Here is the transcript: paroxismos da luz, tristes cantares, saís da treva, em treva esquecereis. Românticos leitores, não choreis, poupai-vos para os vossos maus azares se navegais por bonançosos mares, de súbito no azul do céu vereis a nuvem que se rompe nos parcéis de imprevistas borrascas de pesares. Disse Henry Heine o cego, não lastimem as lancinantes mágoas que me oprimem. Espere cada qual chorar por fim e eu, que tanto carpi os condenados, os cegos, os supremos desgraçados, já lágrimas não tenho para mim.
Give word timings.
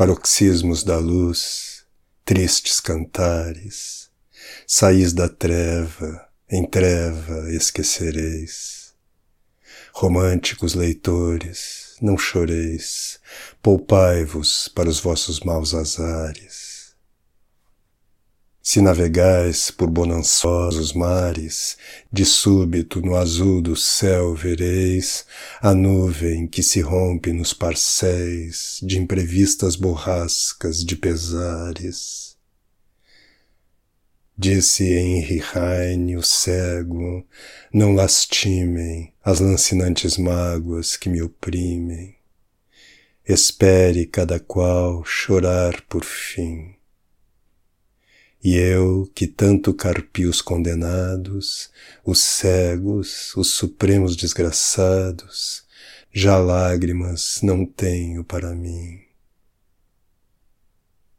paroxismos 0.00 0.82
da 0.82 0.96
luz, 0.96 1.84
tristes 2.24 2.80
cantares, 2.80 4.08
saís 4.66 5.12
da 5.12 5.28
treva, 5.28 6.26
em 6.50 6.64
treva 6.64 7.52
esquecereis. 7.52 8.94
Românticos 9.92 10.72
leitores, 10.72 11.96
não 12.00 12.16
choreis, 12.16 13.20
poupai-vos 13.60 14.68
para 14.68 14.88
os 14.88 14.98
vossos 15.00 15.40
maus 15.40 15.74
azares 15.74 16.69
se 18.70 18.80
navegais 18.80 19.72
por 19.72 19.90
bonançosos 19.90 20.92
mares, 20.92 21.76
de 22.12 22.24
súbito 22.24 23.02
no 23.02 23.16
azul 23.16 23.60
do 23.60 23.74
céu 23.74 24.32
vereis 24.32 25.26
a 25.60 25.74
nuvem 25.74 26.46
que 26.46 26.62
se 26.62 26.80
rompe 26.80 27.32
nos 27.32 27.52
parcéis 27.52 28.78
de 28.80 28.96
imprevistas 28.96 29.74
borrascas 29.74 30.84
de 30.84 30.94
pesares. 30.94 32.36
Disse 34.38 34.84
Henry 34.84 35.42
Heine 35.52 36.16
o 36.16 36.22
cego, 36.22 37.26
não 37.74 37.92
lastimem 37.92 39.12
as 39.24 39.40
lancinantes 39.40 40.16
mágoas 40.16 40.96
que 40.96 41.08
me 41.08 41.20
oprimem. 41.20 42.14
Espere 43.26 44.06
cada 44.06 44.38
qual 44.38 45.04
chorar 45.04 45.82
por 45.88 46.04
fim 46.04 46.78
e 48.42 48.56
eu, 48.56 49.10
que 49.14 49.26
tanto 49.26 49.74
carpi 49.74 50.24
os 50.24 50.40
condenados, 50.40 51.70
os 52.04 52.20
cegos, 52.20 53.34
os 53.36 53.48
supremos 53.48 54.16
desgraçados, 54.16 55.64
já 56.12 56.38
lágrimas 56.38 57.40
não 57.42 57.66
tenho 57.66 58.24
para 58.24 58.54
mim. 58.54 59.09